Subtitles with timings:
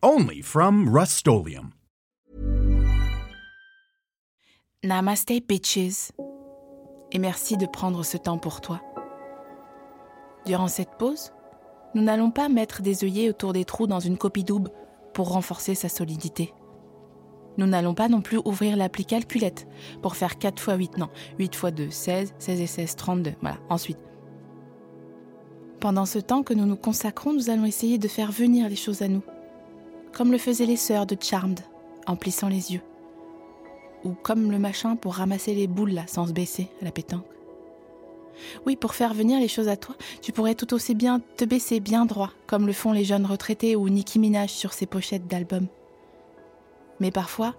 [0.00, 1.28] Only from Rust
[4.84, 6.12] Namaste, bitches.
[7.10, 8.80] Et merci de prendre ce temps pour toi.
[10.46, 11.32] Durant cette pause,
[11.96, 14.70] nous n'allons pas mettre des œillets autour des trous dans une copie double
[15.14, 16.54] pour renforcer sa solidité.
[17.56, 19.66] Nous n'allons pas non plus ouvrir l'appli calculette
[20.00, 21.08] pour faire 4 x 8, non,
[21.40, 23.32] 8 x 2, 16, 16 et 16, 32.
[23.40, 23.98] Voilà, ensuite.
[25.80, 29.02] Pendant ce temps que nous nous consacrons, nous allons essayer de faire venir les choses
[29.02, 29.22] à nous,
[30.18, 31.60] comme le faisaient les sœurs de Charmed,
[32.08, 32.80] en plissant les yeux,
[34.02, 37.24] ou comme le machin pour ramasser les boules sans se baisser à la pétanque.
[38.66, 41.78] Oui, pour faire venir les choses à toi, tu pourrais tout aussi bien te baisser
[41.78, 45.68] bien droit, comme le font les jeunes retraités ou Nicki Minaj sur ses pochettes d'albums.
[46.98, 47.54] Mais parfois,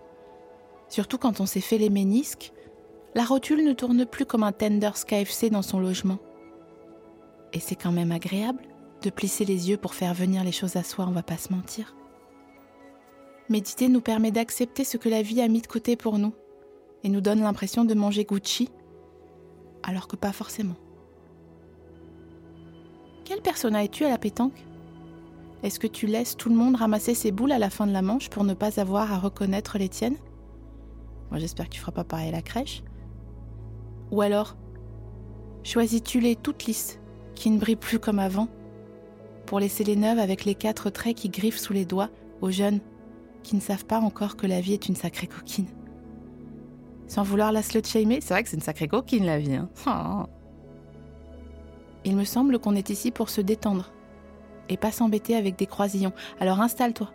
[0.89, 2.51] surtout quand on s'est fait les ménisques,
[3.15, 6.19] la rotule ne tourne plus comme un Tenders KFC dans son logement.
[7.53, 8.63] Et c'est quand même agréable
[9.01, 11.53] de plisser les yeux pour faire venir les choses à soi, on va pas se
[11.53, 11.95] mentir.
[13.49, 16.33] Méditer nous permet d'accepter ce que la vie a mis de côté pour nous
[17.03, 18.69] et nous donne l'impression de manger Gucci,
[19.81, 20.75] alors que pas forcément.
[23.25, 24.63] Quelle personne es-tu à la pétanque?
[25.63, 28.03] Est-ce que tu laisses tout le monde ramasser ses boules à la fin de la
[28.03, 30.17] manche pour ne pas avoir à reconnaître les tiennes?
[31.31, 32.83] Moi j'espère que tu feras pas pareil à la crèche.
[34.11, 34.57] Ou alors,
[35.63, 36.99] choisis-tu les toutes lisses,
[37.33, 38.47] qui ne brillent plus comme avant,
[39.47, 42.09] pour laisser les neuves avec les quatre traits qui griffent sous les doigts
[42.41, 42.79] aux jeunes
[43.49, 45.65] qui ne savent pas encore que la vie est une sacrée coquine
[47.07, 49.55] Sans vouloir la slut shamer, c'est vrai que c'est une sacrée coquine la vie.
[49.55, 49.69] Hein
[52.05, 53.91] Il me semble qu'on est ici pour se détendre
[54.69, 56.13] et pas s'embêter avec des croisillons.
[56.39, 57.11] Alors installe-toi,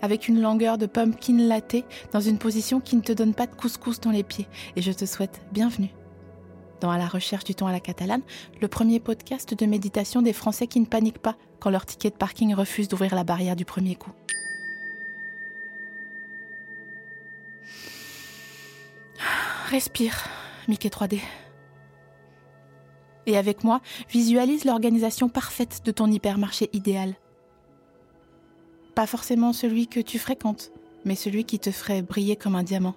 [0.00, 3.56] avec une longueur de pumpkin latte dans une position qui ne te donne pas de
[3.56, 4.46] couscous dans les pieds.
[4.76, 5.92] Et je te souhaite bienvenue
[6.80, 8.22] dans À la recherche du temps à la catalane,
[8.60, 12.16] le premier podcast de méditation des Français qui ne paniquent pas quand leur ticket de
[12.16, 14.12] parking refuse d'ouvrir la barrière du premier coup.
[19.70, 20.24] Respire,
[20.68, 21.20] Mickey 3D
[23.26, 23.80] et avec moi,
[24.10, 27.14] visualise l'organisation parfaite de ton hypermarché idéal.
[28.94, 30.72] Pas forcément celui que tu fréquentes,
[31.04, 32.94] mais celui qui te ferait briller comme un diamant.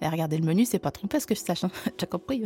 [0.00, 1.70] Et regarder le menu, c'est pas trompé ce que je sache, hein.
[1.96, 2.44] t'as compris.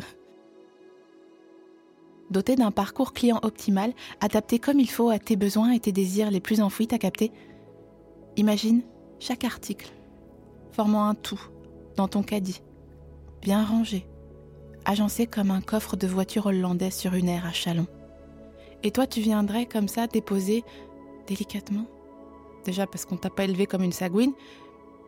[2.30, 6.30] Doté d'un parcours client optimal, adapté comme il faut à tes besoins et tes désirs
[6.30, 7.32] les plus enfouis, t'as capté
[8.36, 8.82] Imagine
[9.19, 9.90] chaque article
[10.70, 11.40] formant un tout
[11.96, 12.60] dans ton caddie,
[13.41, 14.06] bien rangé,
[14.84, 17.87] agencé comme un coffre de voiture hollandaise sur une aire à Chalon.
[18.82, 20.65] Et toi, tu viendrais comme ça déposer
[21.26, 21.87] délicatement
[22.65, 24.32] Déjà parce qu'on t'a pas élevé comme une sagouine,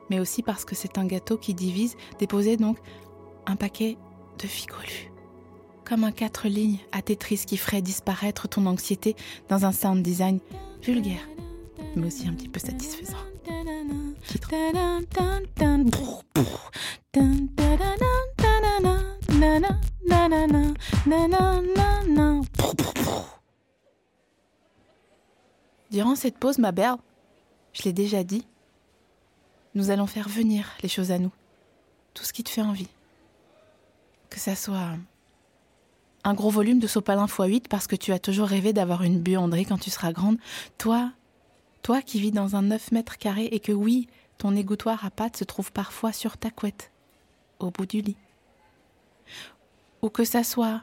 [0.09, 2.79] mais aussi parce que c'est un gâteau qui divise, déposer donc
[3.47, 3.97] un paquet
[4.39, 5.11] de figolus.
[5.85, 9.17] Comme un quatre lignes à Tetris qui ferait disparaître ton anxiété
[9.49, 10.39] dans un sound design
[10.83, 11.29] vulgaire,
[11.97, 13.19] mais aussi un petit peu satisfaisant.
[25.91, 26.97] Durant cette pause, ma belle,
[27.73, 28.47] je l'ai déjà dit,
[29.75, 31.33] nous allons faire venir les choses à nous,
[32.13, 32.89] tout ce qui te fait envie.
[34.29, 34.91] Que ça soit
[36.23, 39.65] un gros volume de sopalin x8 parce que tu as toujours rêvé d'avoir une buanderie
[39.65, 40.37] quand tu seras grande,
[40.77, 41.13] toi,
[41.81, 44.07] toi qui vis dans un 9 mètres carrés et que oui,
[44.37, 46.91] ton égouttoir à pâte se trouve parfois sur ta couette,
[47.59, 48.17] au bout du lit
[50.03, 50.83] ou que ça soit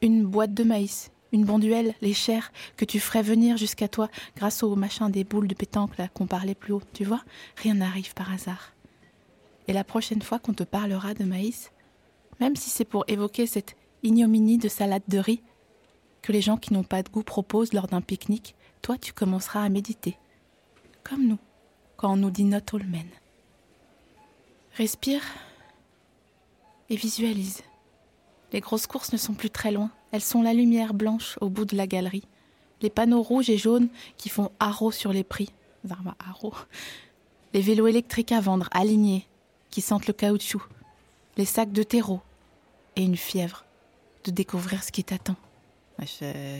[0.00, 4.62] une boîte de maïs, une bonduelle, les chairs que tu ferais venir jusqu'à toi grâce
[4.62, 7.22] au machin des boules de pétanque qu'on parlait plus haut, tu vois,
[7.56, 8.72] rien n'arrive par hasard.
[9.66, 11.72] Et la prochaine fois qu'on te parlera de maïs,
[12.40, 15.42] même si c'est pour évoquer cette ignominie de salade de riz
[16.22, 19.62] que les gens qui n'ont pas de goût proposent lors d'un pique-nique, toi tu commenceras
[19.62, 20.16] à méditer,
[21.02, 21.38] comme nous,
[21.96, 23.08] quand on nous dit not all men.
[24.76, 25.22] Respire
[26.88, 27.62] et visualise.
[28.52, 29.90] Les grosses courses ne sont plus très loin.
[30.10, 32.24] Elles sont la lumière blanche au bout de la galerie.
[32.80, 35.52] Les panneaux rouges et jaunes qui font haro sur les prix.
[37.52, 39.26] Les vélos électriques à vendre, alignés,
[39.70, 40.62] qui sentent le caoutchouc.
[41.36, 42.20] Les sacs de terreau.
[42.96, 43.64] Et une fièvre
[44.24, 45.36] de découvrir ce qui t'attend.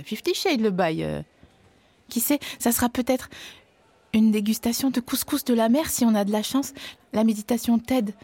[0.05, 1.05] Fifty Shades le bail.
[1.05, 1.23] Euh.
[2.09, 3.29] Qui sait, ça sera peut-être
[4.13, 6.73] Une dégustation de couscous de la mer si on a de la chance.
[7.13, 8.15] La méditation t'aide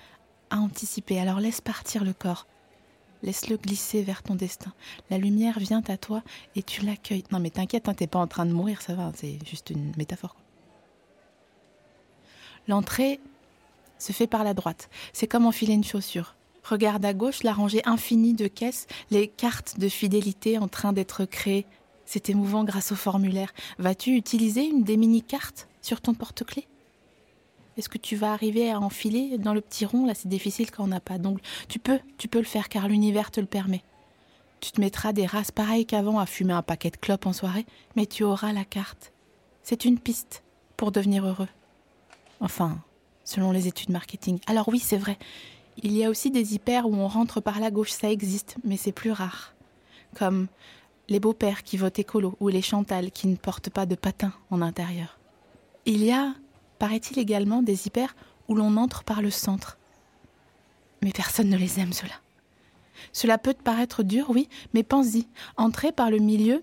[0.50, 2.46] à anticiper, alors laisse partir le corps.
[3.25, 4.73] Laisse-le glisser vers ton destin.
[5.09, 6.23] La lumière vient à toi
[6.56, 7.25] et tu l'accueilles.
[7.32, 9.93] Non mais t'inquiète, hein, t'es pas en train de mourir, ça va, c'est juste une
[9.97, 10.37] métaphore.
[12.69, 13.21] L'entrée
[13.99, 14.91] se fait par la droite.
[15.15, 16.37] C'est comme enfiler une chaussure.
[16.65, 21.25] Regarde à gauche la rangée infinie de caisses, les cartes de fidélité en train d'être
[21.25, 21.67] créées.
[22.05, 23.55] C'est émouvant grâce au formulaire.
[23.79, 26.69] Vas-tu utiliser une des mini-cartes sur ton porte-clés?
[27.76, 30.85] Est-ce que tu vas arriver à enfiler dans le petit rond Là, c'est difficile quand
[30.85, 31.43] on n'a pas d'ongles.
[31.69, 33.82] Tu peux, tu peux le faire car l'univers te le permet.
[34.61, 37.67] Tu te mettras des races pareilles qu'avant à fumer un paquet de clopes en soirée,
[37.97, 39.12] mais tu auras la carte.
[39.62, 40.43] C'est une piste
[40.76, 41.49] pour devenir heureux.
[42.41, 42.79] Enfin,
[43.25, 44.38] selon les études marketing.
[44.47, 45.19] Alors oui, c'est vrai,
[45.82, 48.76] il y a aussi des hyper où on rentre par la gauche, ça existe, mais
[48.76, 49.55] c'est plus rare.
[50.17, 50.47] Comme
[51.09, 54.62] les beaux-pères qui votent écolo ou les Chantal qui ne portent pas de patins en
[54.62, 55.19] intérieur.
[55.87, 56.35] Il y a,
[56.79, 58.15] paraît-il également, des hyper
[58.49, 59.79] où l'on entre par le centre.
[61.03, 62.15] Mais personne ne les aime, cela.
[63.12, 65.26] Cela peut te paraître dur, oui, mais pense-y.
[65.56, 66.62] Entrer par le milieu,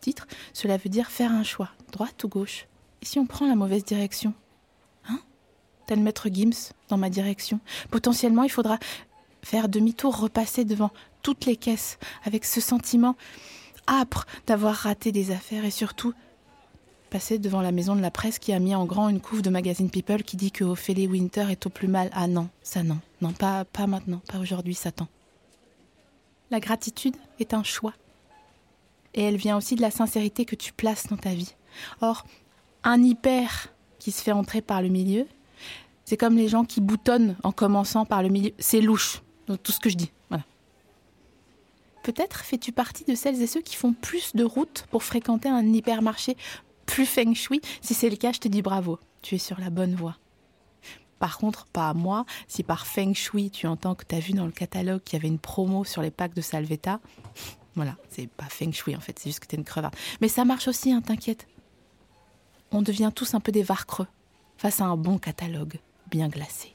[0.00, 2.66] titre, cela veut dire faire un choix, droite ou gauche.
[3.02, 4.34] Et si on prend la mauvaise direction?
[5.86, 7.60] Tel maître Gims, dans ma direction.
[7.90, 8.78] Potentiellement, il faudra
[9.42, 10.90] faire demi-tour, repasser devant
[11.22, 13.16] toutes les caisses, avec ce sentiment
[13.88, 16.12] âpre d'avoir raté des affaires et surtout
[17.38, 19.90] devant la maison de la presse qui a mis en grand une couve de magazine
[19.90, 22.10] People qui dit que Ophélie Winter est au plus mal.
[22.12, 25.08] Ah non, ça non, non, pas, pas maintenant, pas aujourd'hui, Satan.
[26.50, 27.94] La gratitude est un choix.
[29.14, 31.54] Et elle vient aussi de la sincérité que tu places dans ta vie.
[32.00, 32.24] Or,
[32.84, 33.68] un hyper
[33.98, 35.26] qui se fait entrer par le milieu
[36.06, 38.52] c'est comme les gens qui boutonnent en commençant par le milieu.
[38.58, 39.22] C'est louche.
[39.48, 40.12] Donc, tout ce que je dis.
[40.30, 40.44] Voilà.
[42.04, 45.66] Peut-être fais-tu partie de celles et ceux qui font plus de routes pour fréquenter un
[45.66, 46.36] hypermarché
[46.86, 47.60] plus feng shui.
[47.80, 48.98] Si c'est le cas, je te dis bravo.
[49.22, 50.16] Tu es sur la bonne voie.
[51.18, 54.32] Par contre, pas à moi, si par feng shui tu entends que tu as vu
[54.32, 57.00] dans le catalogue qu'il y avait une promo sur les packs de Salvetta,
[57.74, 59.94] voilà, c'est pas feng shui en fait, c'est juste que t'es une crevarde.
[60.20, 61.46] Mais ça marche aussi, hein, t'inquiète.
[62.70, 64.08] On devient tous un peu des varcreux
[64.58, 65.78] face à un bon catalogue
[66.10, 66.74] bien glacé.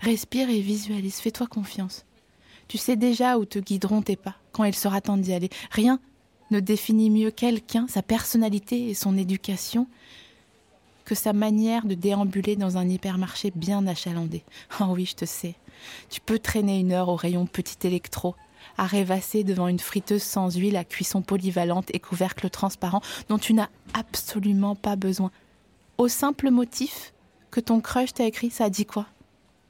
[0.00, 2.04] Respire et visualise, fais-toi confiance.
[2.68, 5.48] Tu sais déjà où te guideront tes pas, quand il sera temps d'y aller.
[5.70, 6.00] Rien
[6.50, 9.86] ne définit mieux quelqu'un, sa personnalité et son éducation,
[11.04, 14.44] que sa manière de déambuler dans un hypermarché bien achalandé.
[14.80, 15.54] Oh oui, je te sais.
[16.10, 18.34] Tu peux traîner une heure au rayon petit électro,
[18.76, 23.54] à rêvasser devant une friteuse sans huile à cuisson polyvalente et couvercle transparent dont tu
[23.54, 25.30] n'as absolument pas besoin.
[25.96, 27.14] Au simple motif
[27.50, 29.06] que ton crush t'a écrit, ça a dit quoi?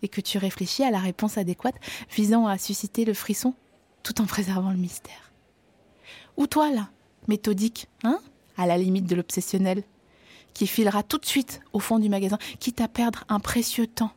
[0.02, 1.76] Et que tu réfléchis à la réponse adéquate
[2.14, 3.54] visant à susciter le frisson
[4.02, 5.27] tout en préservant le mystère.
[6.38, 6.88] Ou toi, là,
[7.26, 8.20] méthodique, hein
[8.56, 9.82] À la limite de l'obsessionnel,
[10.54, 14.12] qui filera tout de suite au fond du magasin, quitte à perdre un précieux temps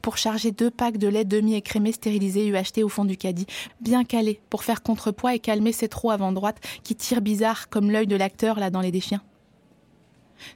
[0.00, 3.46] pour charger deux packs de lait demi-écrémé stérilisé UHT au fond du caddie,
[3.82, 7.90] bien calé, pour faire contrepoids et calmer ces trous avant droite qui tirent bizarre comme
[7.90, 9.22] l'œil de l'acteur là dans les déchiens.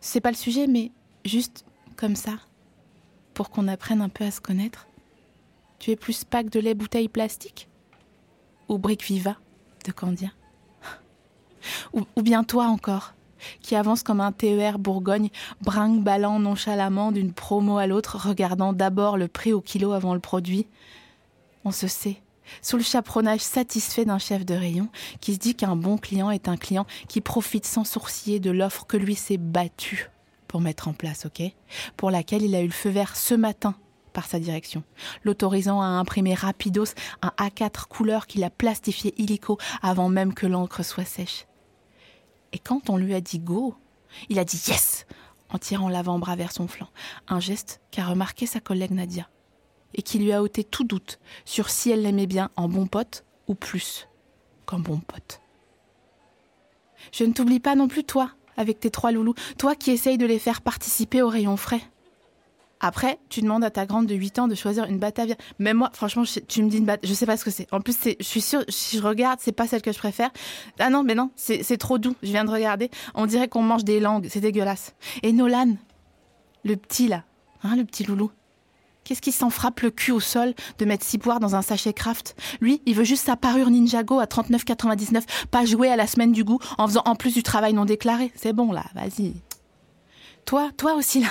[0.01, 0.93] C'est pas le sujet, mais
[1.27, 1.67] juste
[1.97, 2.39] comme ça,
[3.35, 4.87] pour qu'on apprenne un peu à se connaître
[5.79, 7.69] Tu es plus pack de lait bouteille plastique
[8.69, 9.37] Ou brique viva
[9.85, 10.31] de Candia?
[11.93, 13.15] Ou, bien toi encore,
[13.61, 15.31] qui avance comme un TER Bourgogne,
[15.63, 20.67] brinque-ballant nonchalamment d'une promo à l'autre, regardant d'abord le prix au kilo avant le produit
[21.65, 22.23] On se sait,
[22.63, 24.89] sous le chaperonnage satisfait d'un chef de rayon
[25.21, 28.87] qui se dit qu'un bon client est un client qui profite sans sourciller de l'offre
[28.87, 30.11] que lui s'est battue
[30.49, 31.43] pour mettre en place, ok?
[31.97, 33.75] Pour laquelle il a eu le feu vert ce matin
[34.13, 34.85] par sa direction,
[35.25, 40.85] l'autorisant à imprimer rapidos un A4 couleur qu'il a plastifié illico avant même que l'encre
[40.85, 41.47] soit sèche.
[42.55, 43.75] Et quand on lui a dit go,
[44.29, 45.07] il a dit yes
[45.51, 46.89] en tirant l'avant-bras vers son flanc,
[47.29, 49.29] un geste qu'a remarqué sa collègue Nadia,
[49.93, 53.25] et qui lui a ôté tout doute sur si elle l'aimait bien en bon pote
[53.49, 54.09] ou plus
[54.67, 55.41] qu'en bon pote.
[57.13, 60.27] Je ne t'oublie pas non plus, toi, avec tes trois loulous, toi qui essayes de
[60.27, 61.83] les faire participer au rayon frais.
[62.85, 65.37] Après, tu demandes à ta grande de 8 ans de choisir une Batavia.
[65.59, 67.67] Même moi, franchement, tu me dis une Batavia, je sais pas ce que c'est.
[67.73, 70.31] En plus, je suis sûre, si je regarde, c'est pas celle que je préfère.
[70.79, 72.15] Ah non, mais non, c'est trop doux.
[72.23, 72.91] Je viens de regarder.
[73.15, 74.29] On dirait qu'on mange des langues.
[74.31, 74.95] C'est dégueulasse.
[75.23, 75.77] Et Nolan,
[76.63, 77.25] le petit là,
[77.63, 78.31] hein, le petit loulou.
[79.05, 81.95] Qu'est-ce qui s'en frappe le cul au sol de mettre six poires dans un sachet
[81.95, 82.37] craft?
[82.61, 86.45] Lui, il veut juste sa parure Ninjago à 39,99, pas jouer à la semaine du
[86.45, 88.31] goût en faisant en plus du travail non déclaré.
[88.35, 89.33] C'est bon là, vas-y.
[90.45, 91.29] Toi, toi aussi là.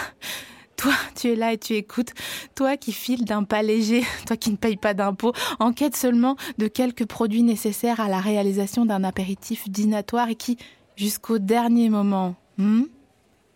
[0.78, 2.14] Toi, tu es là et tu écoutes.
[2.56, 6.36] Toi qui files d'un pas léger, toi qui ne payes pas d'impôts, en quête seulement
[6.58, 10.58] de quelques produits nécessaires à la réalisation d'un apéritif dînatoire et qui,
[10.96, 12.84] jusqu'au dernier moment, hmm,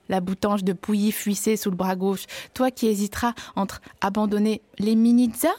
[0.10, 4.96] la boutange de pouilly fuissée sous le bras gauche, toi qui hésiteras entre abandonner les
[4.96, 5.56] minitzas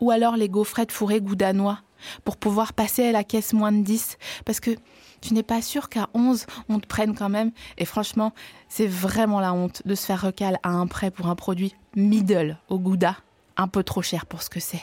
[0.00, 1.80] ou alors les gaufrettes fourrées goût danois
[2.24, 4.70] pour pouvoir passer à la caisse moins de 10 parce que
[5.20, 8.32] tu n'es pas sûr qu'à 11 on te prenne quand même et franchement
[8.68, 12.58] c'est vraiment la honte de se faire recal à un prêt pour un produit middle
[12.68, 13.16] au gouda
[13.56, 14.82] un peu trop cher pour ce que c'est.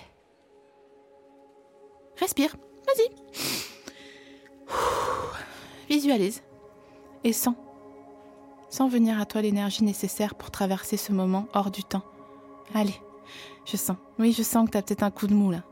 [2.20, 2.56] Respire,
[2.86, 3.10] vas-y.
[5.90, 6.44] Visualise
[7.24, 7.56] et sens.
[8.70, 12.04] Sans venir à toi l'énergie nécessaire pour traverser ce moment hors du temps.
[12.74, 13.00] Allez,
[13.66, 13.98] je sens.
[14.20, 15.64] Oui, je sens que t'as peut-être un coup de mou là.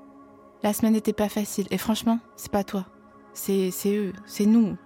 [0.63, 1.67] La semaine n'était pas facile.
[1.71, 2.85] Et franchement, c'est pas toi.
[3.33, 4.77] C'est eux, c'est nous.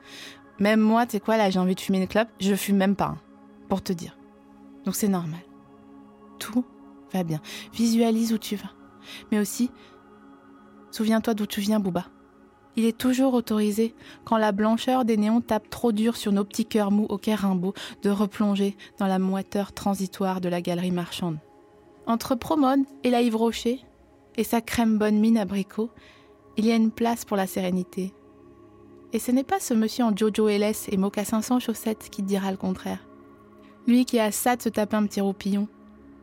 [0.59, 2.29] Même moi, tu sais quoi, là, j'ai envie de fumer une clope.
[2.39, 3.17] Je fume même pas, hein,
[3.69, 4.17] pour te dire.
[4.85, 5.39] Donc c'est normal.
[6.39, 6.65] Tout
[7.13, 7.41] va bien.
[7.73, 8.71] Visualise où tu vas.
[9.31, 9.71] Mais aussi,
[10.91, 12.05] souviens-toi d'où tu viens, Bouba.
[12.75, 16.65] Il est toujours autorisé, quand la blancheur des néons tape trop dur sur nos petits
[16.65, 17.73] cœurs mous au rimbaud,
[18.03, 21.39] de replonger dans la moiteur transitoire de la galerie marchande.
[22.05, 23.81] Entre Promone et la Yves Rocher,
[24.39, 25.89] et sa crème bonne mine abricot,
[26.55, 28.13] il y a une place pour la sérénité.
[29.11, 32.49] Et ce n'est pas ce monsieur en Jojo LS et mocassin sans chaussettes qui dira
[32.49, 33.05] le contraire.
[33.85, 35.67] Lui qui a ça de se taper un petit roupillon,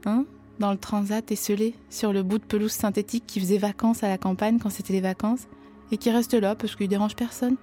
[0.07, 0.25] hein,
[0.59, 4.17] dans le transat esselé, sur le bout de pelouse synthétique qui faisait vacances à la
[4.17, 5.47] campagne quand c'était les vacances,
[5.93, 7.57] et qui reste là parce qu'il dérange personne.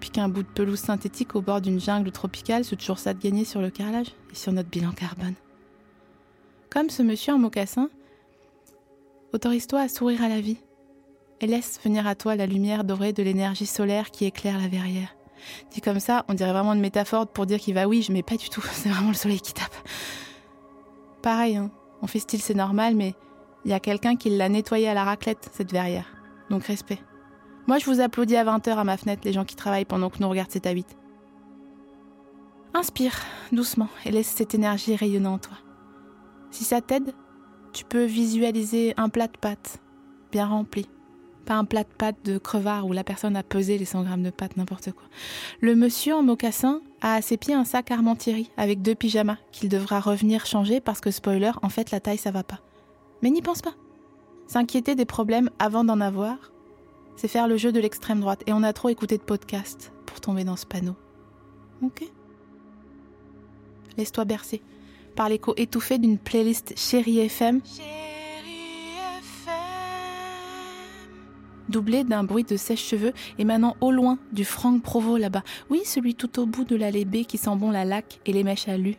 [0.00, 3.22] Puis qu'un bout de pelouse synthétique au bord d'une jungle tropicale, c'est toujours ça de
[3.22, 5.34] gagner sur le carrelage et sur notre bilan carbone.
[6.70, 7.88] Comme ce monsieur en mocassin,
[9.32, 10.58] autorise-toi à sourire à la vie
[11.40, 15.16] et laisse venir à toi la lumière dorée de l'énergie solaire qui éclaire la verrière.
[15.72, 18.22] Dit comme ça, on dirait vraiment une métaphore pour dire qu'il va oui, je mets
[18.22, 19.74] pas du tout, c'est vraiment le soleil qui tape.
[21.20, 21.70] Pareil, hein,
[22.00, 23.14] on fait style c'est normal, mais
[23.64, 26.06] il y a quelqu'un qui l'a nettoyé à la raclette, cette verrière.
[26.50, 26.98] Donc respect.
[27.68, 30.18] Moi, je vous applaudis à 20h à ma fenêtre, les gens qui travaillent pendant que
[30.18, 30.86] nous regardent cet à 8.
[32.74, 33.14] Inspire
[33.52, 35.56] doucement et laisse cette énergie rayonner en toi.
[36.50, 37.14] Si ça t'aide,
[37.72, 39.78] tu peux visualiser un plat de pâtes
[40.30, 40.88] bien rempli.
[41.44, 44.22] Pas un plat de pâtes de crevard où la personne a pesé les 100 grammes
[44.22, 45.04] de pâtes, n'importe quoi.
[45.60, 49.68] Le monsieur en mocassin a à ses pieds un sac Armentieri avec deux pyjamas qu'il
[49.68, 52.60] devra revenir changer parce que, spoiler, en fait, la taille ça va pas.
[53.22, 53.74] Mais n'y pense pas.
[54.46, 56.52] S'inquiéter des problèmes avant d'en avoir,
[57.16, 58.42] c'est faire le jeu de l'extrême droite.
[58.46, 60.94] Et on a trop écouté de podcasts pour tomber dans ce panneau.
[61.82, 62.04] Ok?
[63.96, 64.62] Laisse-toi bercer
[65.12, 67.60] par l'écho étouffé d'une playlist Chérie FM.
[71.68, 75.42] doublé d'un bruit de sèche-cheveux émanant au loin du Franck Provo là-bas.
[75.70, 78.44] Oui, celui tout au bout de l'allée B qui sent bon la laque et les
[78.44, 78.96] mèches à lu.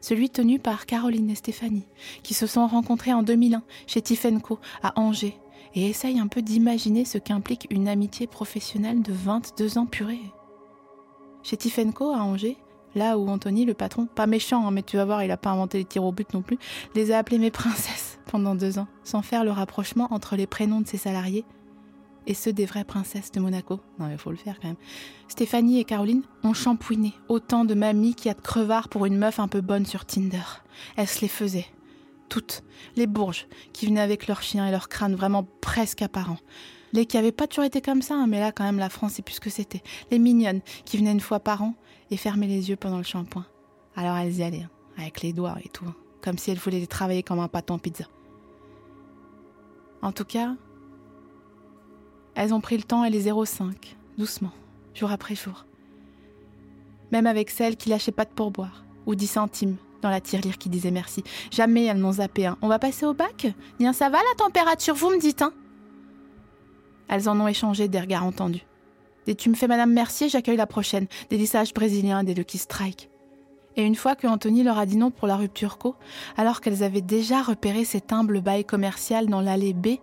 [0.00, 1.86] Celui tenu par Caroline et Stéphanie,
[2.22, 5.36] qui se sont rencontrés en 2001 chez Tiffenco à Angers
[5.74, 10.20] et essayent un peu d'imaginer ce qu'implique une amitié professionnelle de 22 ans purée.
[11.42, 12.56] Chez Tiffenco à Angers,
[12.94, 15.50] là où Anthony, le patron, pas méchant, hein, mais tu vas voir, il a pas
[15.50, 16.58] inventé les tirs au but non plus,
[16.94, 20.80] les a appelés mes princesses pendant deux ans, sans faire le rapprochement entre les prénoms
[20.80, 21.44] de ses salariés
[22.26, 23.80] et ceux des vraies princesses de Monaco.
[23.98, 24.76] Non, il faut le faire quand même.
[25.28, 29.16] Stéphanie et Caroline ont champouiné autant de mamies qu'il y a de crevards pour une
[29.16, 30.62] meuf un peu bonne sur Tinder.
[30.96, 31.66] Elles se les faisaient
[32.28, 32.62] toutes,
[32.96, 36.38] les bourges, qui venaient avec leurs chiens et leurs crânes vraiment presque apparents.
[36.92, 39.12] Les qui n'avaient pas toujours été comme ça, hein, mais là quand même la France
[39.14, 39.82] c'est plus ce que c'était.
[40.10, 41.74] Les mignonnes, qui venaient une fois par an
[42.10, 43.46] et fermaient les yeux pendant le shampoing.
[43.96, 46.86] Alors elles y allaient, hein, avec les doigts et tout, hein, comme si elles voulaient
[46.86, 48.04] travailler comme un pâton pizza.
[50.02, 50.54] En tout cas,
[52.34, 54.52] elles ont pris le temps et les 0,5, doucement,
[54.94, 55.66] jour après jour.
[57.10, 60.68] Même avec celles qui lâchaient pas de pourboire, ou 10 centimes, dans la tirelire qui
[60.68, 61.24] disait merci.
[61.50, 62.56] Jamais elles n'ont zappé un.
[62.62, 63.48] On va passer au bac?
[63.78, 65.52] Bien, ça va la température, vous me dites, hein?
[67.08, 68.64] Elles en ont échangé des regards entendus.
[69.28, 71.06] Des tu me fais Madame Mercier, j'accueille la prochaine.
[71.28, 73.10] Des lissages brésiliens, des Lucky Strike.
[73.76, 75.96] Et une fois que Anthony leur a dit non pour la rupture co,
[76.38, 79.98] alors qu'elles avaient déjà repéré cet humble bail commercial dans l'allée B,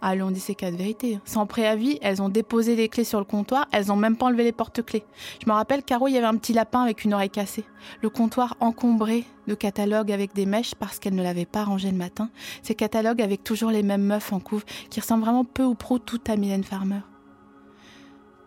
[0.00, 1.18] Allez, on dit ces quatre vérités.
[1.24, 4.44] Sans préavis, elles ont déposé les clés sur le comptoir, elles ont même pas enlevé
[4.44, 5.02] les porte-clés.
[5.42, 7.64] Je me rappelle, Caro, il y avait un petit lapin avec une oreille cassée.
[8.00, 11.96] Le comptoir encombré de catalogues avec des mèches parce qu'elle ne l'avait pas rangé le
[11.96, 12.30] matin.
[12.62, 15.98] Ces catalogues avec toujours les mêmes meufs en couve qui ressemblent vraiment peu ou prou
[15.98, 17.00] toutes à Mylène Farmer.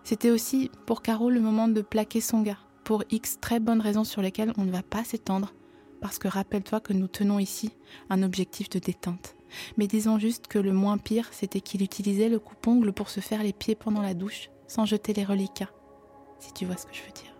[0.04, 4.04] C'était aussi pour Caro le moment de plaquer son gars, pour X très bonnes raisons
[4.04, 5.54] sur lesquelles on ne va pas s'étendre,
[6.02, 7.72] parce que rappelle-toi que nous tenons ici
[8.10, 9.36] un objectif de détente.
[9.78, 13.44] Mais disons juste que le moins pire, c'était qu'il utilisait le coupe-ongle pour se faire
[13.44, 15.72] les pieds pendant la douche, sans jeter les reliquats,
[16.40, 17.36] si tu vois ce que je veux dire.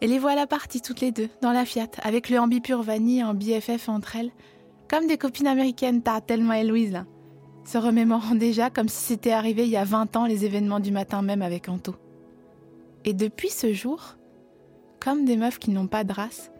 [0.00, 3.22] Et les voilà parties toutes les deux, dans la Fiat, avec le ambi pur vanille
[3.22, 4.32] en BFF entre elles,
[4.88, 7.06] comme des copines américaines, t'as tellement et Louise, là.
[7.64, 10.90] Se remémorant déjà comme si c'était arrivé il y a 20 ans les événements du
[10.90, 11.94] matin même avec Anto.
[13.04, 14.16] Et depuis ce jour,
[15.00, 16.50] comme des meufs qui n'ont pas de race,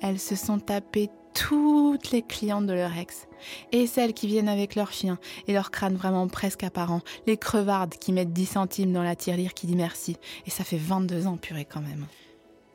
[0.00, 3.28] elles se sont tapées toutes les clientes de leur ex.
[3.72, 7.00] Et celles qui viennent avec leurs chiens et leur crâne vraiment presque apparent.
[7.26, 10.16] Les crevardes qui mettent 10 centimes dans la tirelire qui dit merci.
[10.46, 12.06] Et ça fait 22 ans, purée quand même.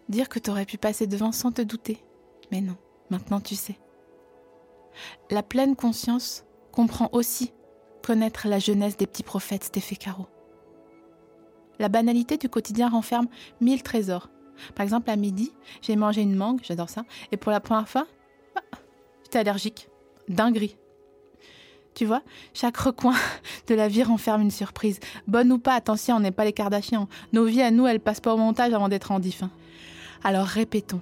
[0.09, 2.03] Dire que t'aurais pu passer devant sans te douter.
[2.51, 2.77] Mais non,
[3.09, 3.75] maintenant tu sais.
[5.29, 7.53] La pleine conscience comprend aussi
[8.03, 10.27] connaître la jeunesse des petits prophètes Stéphé Caro.
[11.79, 13.27] La banalité du quotidien renferme
[13.61, 14.29] mille trésors.
[14.75, 18.07] Par exemple, à midi, j'ai mangé une mangue, j'adore ça, et pour la première fois,
[18.53, 18.61] bah,
[19.23, 19.87] j'étais allergique.
[20.27, 20.77] Dinguerie.
[21.95, 22.21] Tu vois,
[22.53, 23.15] chaque recoin
[23.67, 24.99] de la vie renferme une surprise.
[25.27, 27.07] Bonne ou pas, attention, on n'est pas les Kardashians.
[27.33, 29.43] Nos vies à nous, elles passent pas au montage avant d'être en diff.
[29.43, 29.51] Hein.
[30.23, 31.01] Alors répétons.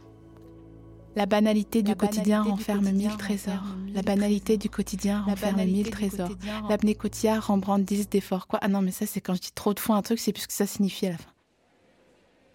[1.16, 3.64] La banalité du quotidien renferme mille trésors.
[3.94, 6.30] La banalité du quotidien renferme mille trésors.
[6.70, 6.96] L'apnée
[7.80, 8.48] 10 d'efforts.
[8.48, 8.60] Quoi?
[8.62, 10.44] Ah non, mais ça, c'est quand je dis trop de fois un truc, c'est plus
[10.44, 11.32] ce que ça signifie à la fin.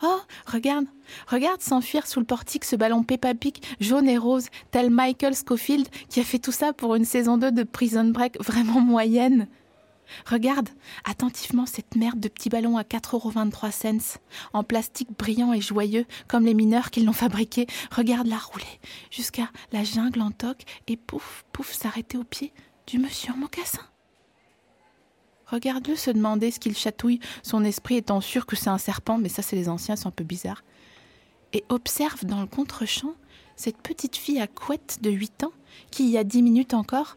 [0.02, 0.86] Oh, regarde,
[1.26, 5.88] regarde s'enfuir sous le portique ce ballon Peppa Pig jaune et rose, tel Michael Scofield
[6.10, 9.48] qui a fait tout ça pour une saison 2 de Prison Break vraiment moyenne.
[10.26, 10.68] Regarde
[11.04, 14.20] attentivement cette merde de petit ballon à 4,23 cents,
[14.52, 17.66] en plastique brillant et joyeux, comme les mineurs qui l'ont fabriqué.
[17.90, 18.64] Regarde-la rouler
[19.10, 22.52] jusqu'à la jungle en toque et pouf, pouf, s'arrêter au pied
[22.86, 23.82] du monsieur en mocassin.
[25.46, 29.28] Regarde-le se demander ce qu'il chatouille, son esprit étant sûr que c'est un serpent, mais
[29.28, 30.64] ça c'est les anciens, c'est un peu bizarre.
[31.52, 33.14] Et observe dans le contre-champ
[33.54, 35.52] cette petite fille à couette de 8 ans
[35.90, 37.16] qui, il y a 10 minutes encore,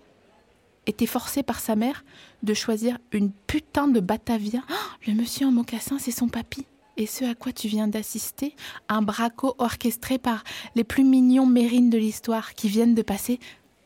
[0.89, 2.03] était forcée par sa mère
[2.43, 4.61] de choisir une putain de Batavia.
[4.69, 4.73] Oh,
[5.07, 6.65] le monsieur en mocassin, c'est son papy.
[6.97, 8.55] Et ce à quoi tu viens d'assister,
[8.89, 10.43] un braco orchestré par
[10.75, 13.39] les plus mignons mérines de l'histoire qui viennent de passer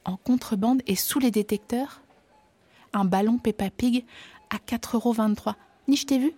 [0.06, 2.02] en contrebande et sous les détecteurs
[2.94, 4.06] un ballon Peppa Pig
[4.50, 5.54] à 4,23€.
[5.88, 6.34] Ni je t'ai vu,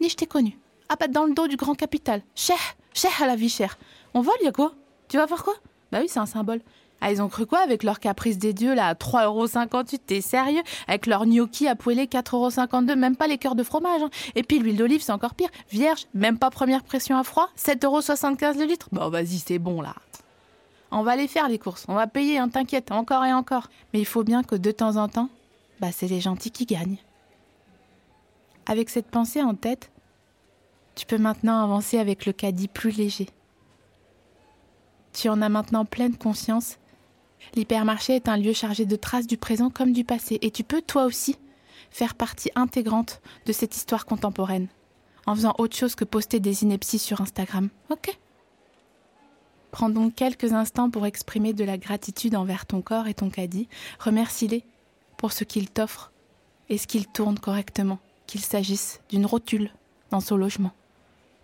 [0.00, 0.58] ni je t'ai connu.
[0.88, 2.22] Ah bah dans le dos du grand capital.
[2.34, 2.56] Cher,
[2.94, 3.78] cher à la vie chère.
[4.14, 4.74] On vole, quoi
[5.08, 5.54] Tu vas voir quoi?
[5.92, 6.60] Bah oui, c'est un symbole.
[7.00, 10.62] Ah, ils ont cru quoi avec leur caprice des dieux là à 3,58€ T'es sérieux?
[10.88, 14.02] Avec leur gnocchi à poêler 4,52€, même pas les cœurs de fromage.
[14.02, 14.10] Hein.
[14.34, 15.50] Et puis l'huile d'olive, c'est encore pire.
[15.70, 18.88] Vierge, même pas première pression à froid, 7,75€ le litre.
[18.92, 19.94] Bon, vas-y, c'est bon là.
[20.90, 23.68] On va aller faire les courses, on va payer, hein, t'inquiète, encore et encore.
[23.92, 25.28] Mais il faut bien que de temps en temps,
[25.80, 26.96] bah c'est les gentils qui gagnent.
[28.66, 29.90] Avec cette pensée en tête,
[30.94, 33.28] tu peux maintenant avancer avec le caddie plus léger.
[35.12, 36.78] Tu en as maintenant pleine conscience.
[37.54, 40.82] L'hypermarché est un lieu chargé de traces du présent comme du passé, et tu peux
[40.82, 41.36] toi aussi
[41.90, 44.68] faire partie intégrante de cette histoire contemporaine,
[45.26, 47.68] en faisant autre chose que poster des inepties sur Instagram.
[47.90, 48.18] Ok?
[49.70, 53.68] Prends donc quelques instants pour exprimer de la gratitude envers ton corps et ton caddie.
[53.98, 54.64] Remercie-les
[55.16, 56.12] pour ce qu'ils t'offrent
[56.68, 59.70] et ce qu'ils tournent correctement qu'il s'agisse d'une rotule
[60.10, 60.72] dans son logement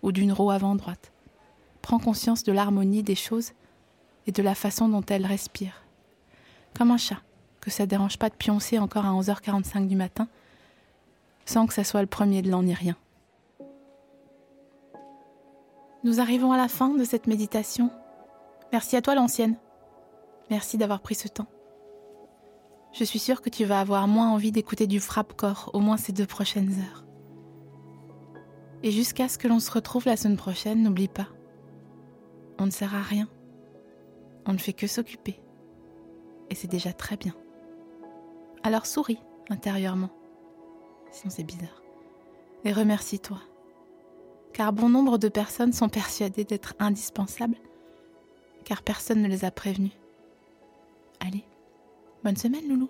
[0.01, 1.11] ou d'une roue avant droite.
[1.81, 3.51] Prends conscience de l'harmonie des choses
[4.27, 5.84] et de la façon dont elles respirent.
[6.77, 7.21] Comme un chat,
[7.61, 10.27] que ça dérange pas de pioncer encore à 11h45 du matin,
[11.45, 12.95] sans que ça soit le premier de l'an ni rien.
[16.03, 17.89] Nous arrivons à la fin de cette méditation.
[18.71, 19.55] Merci à toi l'ancienne.
[20.49, 21.47] Merci d'avoir pris ce temps
[22.97, 26.13] je suis sûre que tu vas avoir moins envie d'écouter du frappe-corps, au moins ces
[26.13, 27.03] deux prochaines heures.
[28.83, 31.27] Et jusqu'à ce que l'on se retrouve la semaine prochaine, n'oublie pas,
[32.57, 33.27] on ne sert à rien.
[34.45, 35.41] On ne fait que s'occuper.
[36.55, 37.33] C'est déjà très bien.
[38.63, 40.09] Alors souris intérieurement.
[41.11, 41.83] Sinon c'est bizarre.
[42.63, 43.39] Et remercie-toi.
[44.53, 47.57] Car bon nombre de personnes sont persuadées d'être indispensables,
[48.63, 49.91] car personne ne les a prévenus.
[51.19, 51.45] Allez,
[52.25, 52.89] Bonne semaine, Loulou.